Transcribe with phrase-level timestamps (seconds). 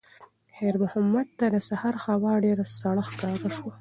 [0.55, 3.69] خیر محمد ته د سهار هوا ډېره سړه ښکاره شوه.